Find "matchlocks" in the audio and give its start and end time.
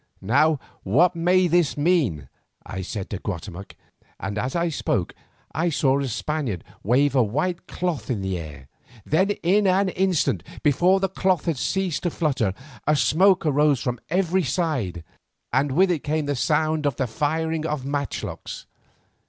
17.85-18.65